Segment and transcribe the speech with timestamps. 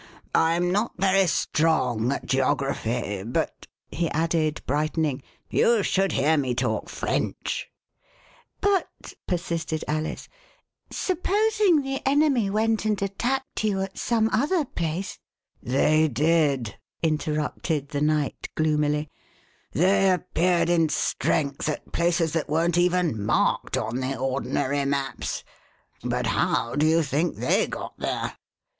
[0.33, 6.89] I'm not very strong at geography, but," he added, brightening, you should hear me talk
[6.89, 7.69] French."
[8.63, 10.27] 14 Alice in Pall Mall" But," persisted Alice,
[10.89, 15.19] "supposing the enemy went and attacked you at some other place"
[15.77, 19.07] "They did," interrupted the Knight gloomily;
[19.71, 24.35] "they appeared in strength at places that weren't even marked ^:=^^^l'!!^^'^p ANOTHER HANDY TO FALL
[24.37, 24.47] ON TO.
[24.47, 25.43] on the ordinary maps.
[26.03, 28.33] But how do you think they got there